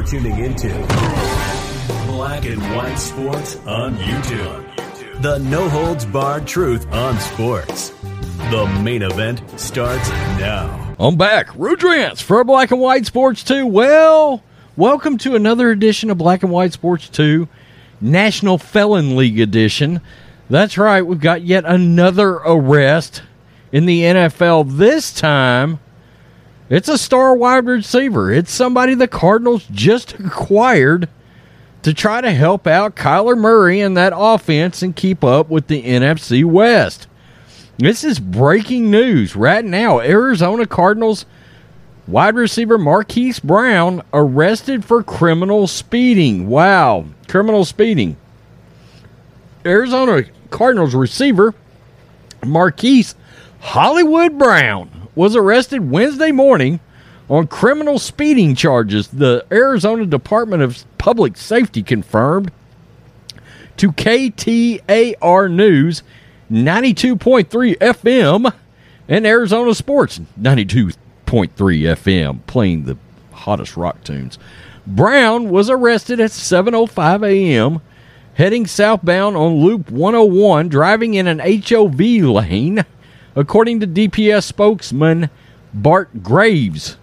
You're 0.00 0.08
tuning 0.08 0.38
into 0.42 0.68
Black 2.06 2.46
and 2.46 2.62
White 2.74 2.96
Sports 2.96 3.56
on 3.66 3.94
YouTube. 3.96 5.20
The 5.20 5.36
no 5.40 5.68
holds 5.68 6.06
barred 6.06 6.46
truth 6.46 6.90
on 6.90 7.20
sports. 7.20 7.90
The 8.50 8.80
main 8.82 9.02
event 9.02 9.42
starts 9.60 10.08
now. 10.08 10.96
I'm 10.98 11.18
back. 11.18 11.48
Rudrance 11.48 12.22
for 12.22 12.42
Black 12.44 12.70
and 12.70 12.80
White 12.80 13.04
Sports 13.04 13.44
2. 13.44 13.66
Well, 13.66 14.42
welcome 14.74 15.18
to 15.18 15.34
another 15.34 15.70
edition 15.70 16.08
of 16.08 16.16
Black 16.16 16.42
and 16.42 16.50
White 16.50 16.72
Sports 16.72 17.10
2, 17.10 17.46
National 18.00 18.56
Felon 18.56 19.16
League 19.16 19.38
edition. 19.38 20.00
That's 20.48 20.78
right, 20.78 21.02
we've 21.02 21.20
got 21.20 21.42
yet 21.42 21.66
another 21.66 22.36
arrest 22.36 23.20
in 23.70 23.84
the 23.84 24.00
NFL. 24.00 24.78
This 24.78 25.12
time, 25.12 25.78
it's 26.70 26.88
a 26.88 26.96
star 26.96 27.34
wide 27.34 27.66
receiver. 27.66 28.32
It's 28.32 28.52
somebody 28.52 28.94
the 28.94 29.08
Cardinals 29.08 29.66
just 29.72 30.14
acquired 30.20 31.08
to 31.82 31.92
try 31.92 32.20
to 32.20 32.30
help 32.30 32.66
out 32.66 32.94
Kyler 32.94 33.36
Murray 33.36 33.80
and 33.80 33.96
that 33.96 34.12
offense 34.14 34.80
and 34.80 34.94
keep 34.94 35.24
up 35.24 35.50
with 35.50 35.66
the 35.66 35.82
NFC 35.82 36.44
West. 36.44 37.08
This 37.78 38.04
is 38.04 38.20
breaking 38.20 38.88
news 38.88 39.34
right 39.34 39.64
now. 39.64 39.98
Arizona 39.98 40.64
Cardinals 40.64 41.26
wide 42.06 42.36
receiver 42.36 42.78
Marquise 42.78 43.40
Brown 43.40 44.02
arrested 44.12 44.84
for 44.84 45.02
criminal 45.02 45.66
speeding. 45.66 46.46
Wow, 46.46 47.06
criminal 47.26 47.64
speeding. 47.64 48.16
Arizona 49.66 50.22
Cardinals 50.50 50.94
receiver 50.94 51.52
Marquise 52.44 53.14
Hollywood 53.60 54.38
Brown 54.38 54.99
was 55.20 55.36
arrested 55.36 55.90
Wednesday 55.90 56.32
morning 56.32 56.80
on 57.28 57.46
criminal 57.46 57.98
speeding 57.98 58.54
charges. 58.54 59.08
The 59.08 59.44
Arizona 59.52 60.06
Department 60.06 60.62
of 60.62 60.82
Public 60.96 61.36
Safety 61.36 61.82
confirmed 61.82 62.50
to 63.76 63.92
KTAR 63.92 65.50
News 65.50 66.02
92.3 66.50 67.76
FM 67.76 68.54
and 69.08 69.26
Arizona 69.26 69.74
Sports 69.74 70.22
92.3 70.40 70.94
FM 71.26 72.46
playing 72.46 72.86
the 72.86 72.96
hottest 73.30 73.76
rock 73.76 74.02
tunes. 74.02 74.38
Brown 74.86 75.50
was 75.50 75.68
arrested 75.68 76.18
at 76.18 76.30
7:05 76.30 77.28
a.m. 77.28 77.82
heading 78.32 78.66
southbound 78.66 79.36
on 79.36 79.56
Loop 79.56 79.90
101 79.90 80.70
driving 80.70 81.12
in 81.12 81.26
an 81.26 81.40
HOV 81.40 82.00
lane 82.00 82.86
according 83.34 83.80
to 83.80 83.86
DPS 83.86 84.44
spokesman 84.44 85.30
Bart 85.72 86.22
Graves. 86.22 86.96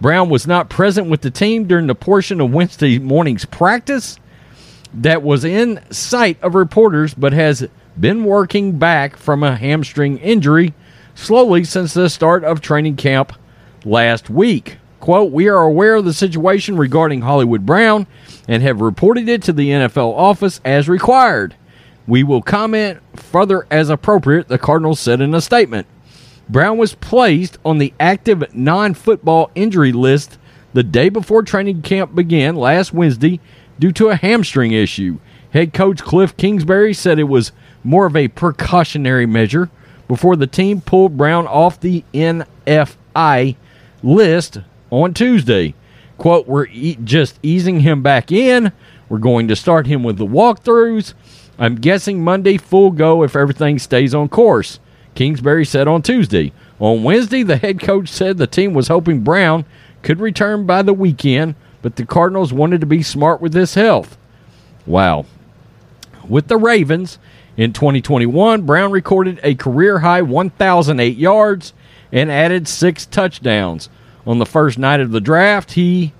Brown 0.00 0.28
was 0.28 0.46
not 0.46 0.68
present 0.68 1.08
with 1.08 1.22
the 1.22 1.30
team 1.30 1.66
during 1.66 1.86
the 1.86 1.94
portion 1.94 2.40
of 2.40 2.52
Wednesday 2.52 2.98
morning's 2.98 3.44
practice 3.44 4.18
that 4.92 5.22
was 5.22 5.44
in 5.44 5.80
sight 5.90 6.40
of 6.42 6.54
reporters, 6.54 7.14
but 7.14 7.32
has 7.32 7.66
been 7.98 8.24
working 8.24 8.78
back 8.78 9.16
from 9.16 9.42
a 9.42 9.56
hamstring 9.56 10.18
injury 10.18 10.74
slowly 11.14 11.64
since 11.64 11.94
the 11.94 12.10
start 12.10 12.44
of 12.44 12.60
training 12.60 12.96
camp 12.96 13.32
last 13.84 14.28
week. 14.28 14.78
Quote, 15.00 15.32
We 15.32 15.48
are 15.48 15.62
aware 15.62 15.96
of 15.96 16.04
the 16.04 16.12
situation 16.12 16.76
regarding 16.76 17.22
Hollywood 17.22 17.66
Brown 17.66 18.06
and 18.48 18.62
have 18.62 18.80
reported 18.80 19.28
it 19.28 19.42
to 19.42 19.52
the 19.52 19.70
NFL 19.70 20.14
office 20.14 20.60
as 20.64 20.88
required. 20.88 21.54
We 22.06 22.22
will 22.22 22.42
comment 22.42 23.00
further 23.16 23.66
as 23.70 23.88
appropriate, 23.88 24.48
the 24.48 24.58
Cardinals 24.58 25.00
said 25.00 25.20
in 25.20 25.34
a 25.34 25.40
statement. 25.40 25.86
Brown 26.48 26.76
was 26.76 26.94
placed 26.94 27.56
on 27.64 27.78
the 27.78 27.94
active 27.98 28.54
non 28.54 28.94
football 28.94 29.50
injury 29.54 29.92
list 29.92 30.38
the 30.74 30.82
day 30.82 31.08
before 31.08 31.42
training 31.42 31.82
camp 31.82 32.14
began 32.14 32.56
last 32.56 32.92
Wednesday 32.92 33.40
due 33.78 33.92
to 33.92 34.08
a 34.08 34.16
hamstring 34.16 34.72
issue. 34.72 35.18
Head 35.52 35.72
coach 35.72 36.02
Kliff 36.02 36.36
Kingsbury 36.36 36.92
said 36.92 37.18
it 37.18 37.24
was 37.24 37.52
more 37.82 38.06
of 38.06 38.16
a 38.16 38.28
precautionary 38.28 39.24
measure 39.24 39.70
before 40.08 40.36
the 40.36 40.46
team 40.46 40.80
pulled 40.80 41.16
Brown 41.16 41.46
off 41.46 41.80
the 41.80 42.04
NFI 42.12 43.56
list 44.02 44.58
on 44.90 45.14
Tuesday. 45.14 45.74
Quote, 46.18 46.46
We're 46.46 46.66
e- 46.66 46.98
just 47.02 47.38
easing 47.42 47.80
him 47.80 48.02
back 48.02 48.30
in. 48.30 48.72
We're 49.08 49.18
going 49.18 49.48
to 49.48 49.56
start 49.56 49.86
him 49.86 50.02
with 50.02 50.18
the 50.18 50.26
walkthroughs. 50.26 51.14
I'm 51.58 51.76
guessing 51.76 52.22
Monday 52.22 52.56
full 52.56 52.90
go 52.90 53.22
if 53.22 53.36
everything 53.36 53.78
stays 53.78 54.14
on 54.14 54.28
course. 54.28 54.80
Kingsbury 55.14 55.64
said 55.64 55.86
on 55.86 56.02
Tuesday. 56.02 56.52
On 56.80 57.04
Wednesday, 57.04 57.42
the 57.42 57.56
head 57.56 57.80
coach 57.80 58.08
said 58.08 58.36
the 58.36 58.46
team 58.46 58.74
was 58.74 58.88
hoping 58.88 59.20
Brown 59.20 59.64
could 60.02 60.20
return 60.20 60.66
by 60.66 60.82
the 60.82 60.92
weekend, 60.92 61.54
but 61.82 61.96
the 61.96 62.04
Cardinals 62.04 62.52
wanted 62.52 62.80
to 62.80 62.86
be 62.86 63.02
smart 63.02 63.40
with 63.40 63.54
his 63.54 63.74
health. 63.74 64.18
Wow. 64.86 65.26
With 66.28 66.48
the 66.48 66.56
Ravens 66.56 67.18
in 67.56 67.72
2021, 67.72 68.62
Brown 68.62 68.90
recorded 68.90 69.38
a 69.42 69.54
career 69.54 70.00
high 70.00 70.22
1,008 70.22 71.16
yards 71.16 71.72
and 72.10 72.30
added 72.30 72.66
six 72.66 73.06
touchdowns. 73.06 73.88
On 74.26 74.38
the 74.38 74.46
first 74.46 74.78
night 74.78 75.00
of 75.00 75.10
the 75.10 75.20
draft, 75.20 75.72
he 75.72 76.12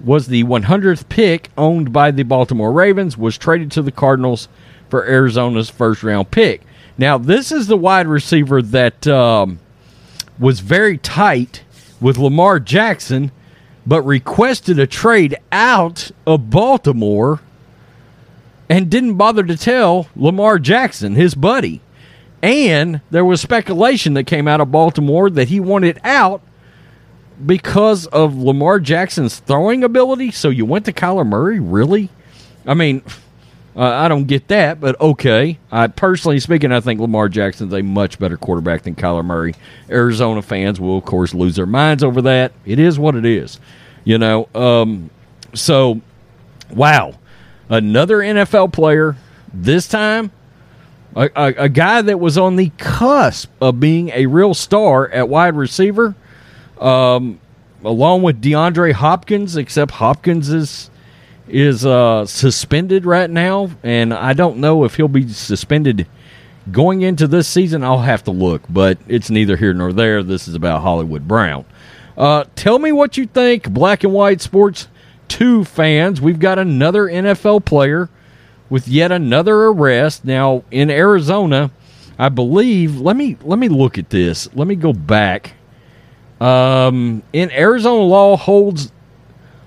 was 0.00 0.26
the 0.26 0.44
100th 0.44 1.08
pick 1.08 1.50
owned 1.56 1.92
by 1.92 2.10
the 2.10 2.22
Baltimore 2.22 2.72
Ravens, 2.72 3.16
was 3.16 3.36
traded 3.38 3.70
to 3.72 3.82
the 3.82 3.92
Cardinals 3.92 4.48
for 4.88 5.06
Arizona's 5.06 5.70
first 5.70 6.02
round 6.02 6.30
pick. 6.30 6.62
Now, 6.96 7.18
this 7.18 7.52
is 7.52 7.66
the 7.66 7.76
wide 7.76 8.06
receiver 8.06 8.60
that 8.62 9.06
um, 9.06 9.60
was 10.38 10.60
very 10.60 10.98
tight 10.98 11.62
with 12.00 12.18
Lamar 12.18 12.60
Jackson, 12.60 13.30
but 13.86 14.02
requested 14.02 14.78
a 14.78 14.86
trade 14.86 15.36
out 15.52 16.10
of 16.26 16.50
Baltimore 16.50 17.40
and 18.68 18.90
didn't 18.90 19.14
bother 19.14 19.44
to 19.44 19.56
tell 19.56 20.08
Lamar 20.14 20.58
Jackson, 20.58 21.14
his 21.14 21.34
buddy. 21.34 21.80
And 22.42 23.00
there 23.10 23.24
was 23.24 23.40
speculation 23.40 24.14
that 24.14 24.24
came 24.24 24.46
out 24.46 24.60
of 24.60 24.70
Baltimore 24.70 25.30
that 25.30 25.48
he 25.48 25.58
wanted 25.58 25.98
out 26.04 26.42
because 27.44 28.06
of 28.06 28.36
Lamar 28.36 28.80
Jackson's 28.80 29.38
throwing 29.38 29.84
ability. 29.84 30.30
So 30.32 30.48
you 30.48 30.64
went 30.64 30.84
to 30.86 30.92
Kyler 30.92 31.26
Murray, 31.26 31.60
really? 31.60 32.10
I 32.66 32.74
mean, 32.74 33.02
uh, 33.76 33.82
I 33.82 34.08
don't 34.08 34.24
get 34.24 34.48
that, 34.48 34.80
but 34.80 35.00
okay. 35.00 35.58
I 35.70 35.86
personally 35.86 36.40
speaking, 36.40 36.72
I 36.72 36.80
think 36.80 37.00
Lamar 37.00 37.28
Jackson's 37.28 37.72
a 37.72 37.82
much 37.82 38.18
better 38.18 38.36
quarterback 38.36 38.82
than 38.82 38.94
Kyler 38.96 39.24
Murray. 39.24 39.54
Arizona 39.88 40.42
fans 40.42 40.80
will, 40.80 40.98
of 40.98 41.04
course, 41.04 41.32
lose 41.32 41.56
their 41.56 41.66
minds 41.66 42.02
over 42.02 42.20
that. 42.22 42.52
It 42.66 42.78
is 42.78 42.98
what 42.98 43.14
it 43.14 43.24
is, 43.24 43.60
you 44.04 44.18
know. 44.18 44.48
Um, 44.54 45.10
so, 45.54 46.00
wow, 46.70 47.14
another 47.68 48.18
NFL 48.18 48.72
player. 48.72 49.16
This 49.54 49.88
time, 49.88 50.30
a, 51.14 51.30
a, 51.34 51.46
a 51.64 51.68
guy 51.68 52.02
that 52.02 52.18
was 52.18 52.36
on 52.36 52.56
the 52.56 52.70
cusp 52.78 53.50
of 53.62 53.80
being 53.80 54.10
a 54.10 54.26
real 54.26 54.54
star 54.54 55.08
at 55.08 55.28
wide 55.28 55.54
receiver 55.54 56.14
um, 56.80 57.40
along 57.84 58.22
with 58.22 58.40
DeAndre 58.40 58.92
Hopkins, 58.92 59.56
except 59.56 59.92
Hopkins 59.92 60.50
is 60.50 60.90
is 61.48 61.86
uh, 61.86 62.26
suspended 62.26 63.06
right 63.06 63.30
now, 63.30 63.70
and 63.82 64.12
I 64.12 64.34
don't 64.34 64.58
know 64.58 64.84
if 64.84 64.96
he'll 64.96 65.08
be 65.08 65.26
suspended 65.28 66.06
going 66.70 67.00
into 67.02 67.26
this 67.26 67.48
season. 67.48 67.82
I'll 67.82 68.00
have 68.00 68.24
to 68.24 68.30
look, 68.30 68.62
but 68.68 68.98
it's 69.08 69.30
neither 69.30 69.56
here 69.56 69.72
nor 69.72 69.92
there. 69.92 70.22
This 70.22 70.46
is 70.46 70.54
about 70.54 70.82
Hollywood 70.82 71.26
Brown. 71.26 71.64
Uh, 72.16 72.44
tell 72.54 72.78
me 72.78 72.92
what 72.92 73.16
you 73.16 73.26
think, 73.26 73.70
Black 73.70 74.04
and 74.04 74.12
White 74.12 74.40
Sports 74.40 74.88
2 75.28 75.64
fans. 75.64 76.20
We've 76.20 76.38
got 76.38 76.58
another 76.58 77.04
NFL 77.04 77.64
player 77.64 78.10
with 78.68 78.88
yet 78.88 79.12
another 79.12 79.66
arrest. 79.66 80.24
Now, 80.24 80.64
in 80.70 80.90
Arizona, 80.90 81.70
I 82.18 82.28
believe, 82.28 83.00
let 83.00 83.16
me 83.16 83.36
let 83.42 83.58
me 83.58 83.68
look 83.68 83.96
at 83.96 84.10
this. 84.10 84.48
Let 84.54 84.66
me 84.66 84.74
go 84.74 84.92
back 84.92 85.54
um, 86.40 87.22
in 87.32 87.50
Arizona 87.50 88.02
law 88.02 88.36
holds 88.36 88.92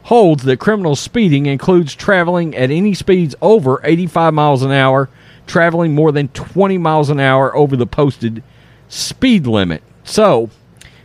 holds 0.03 0.43
that 0.43 0.57
criminal 0.57 0.95
speeding 0.95 1.45
includes 1.45 1.93
traveling 1.93 2.55
at 2.55 2.71
any 2.71 2.93
speeds 2.93 3.35
over 3.41 3.79
85 3.83 4.33
miles 4.33 4.63
an 4.63 4.71
hour, 4.71 5.09
traveling 5.47 5.93
more 5.93 6.11
than 6.11 6.27
20 6.29 6.77
miles 6.77 7.09
an 7.09 7.19
hour 7.19 7.55
over 7.55 7.75
the 7.75 7.85
posted 7.85 8.43
speed 8.89 9.45
limit. 9.45 9.83
So, 10.03 10.49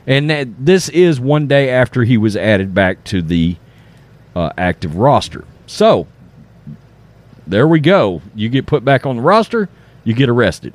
and 0.06 0.30
that, 0.30 0.64
this 0.64 0.88
is 0.88 1.20
one 1.20 1.46
day 1.46 1.68
after 1.68 2.04
he 2.04 2.16
was 2.16 2.36
added 2.36 2.74
back 2.74 3.04
to 3.04 3.20
the 3.20 3.56
uh, 4.34 4.50
active 4.56 4.96
roster. 4.96 5.44
So 5.66 6.06
there 7.46 7.68
we 7.68 7.80
go. 7.80 8.22
You 8.34 8.48
get 8.48 8.66
put 8.66 8.84
back 8.84 9.06
on 9.06 9.16
the 9.16 9.22
roster, 9.22 9.68
you 10.04 10.14
get 10.14 10.28
arrested. 10.28 10.72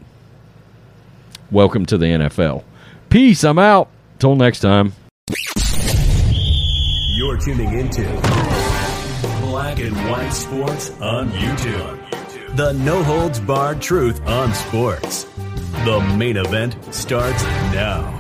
Welcome 1.50 1.86
to 1.88 1.98
the 1.98 2.06
NFL. 2.06 2.64
Peace. 3.10 3.44
I'm 3.44 3.60
out. 3.60 3.90
Till 4.22 4.36
next 4.36 4.60
time. 4.60 4.94
You're 7.16 7.38
tuning 7.38 7.74
into 7.74 8.04
Black 9.42 9.80
and 9.80 9.96
White 10.12 10.30
Sports 10.30 10.92
on 11.02 11.32
YouTube. 11.32 12.56
The 12.56 12.74
no 12.74 13.02
holds 13.02 13.40
barred 13.40 13.82
truth 13.82 14.22
on 14.28 14.54
sports. 14.54 15.24
The 15.86 16.16
main 16.20 16.38
event 16.38 16.78
starts 16.94 17.42
now. 17.74 18.20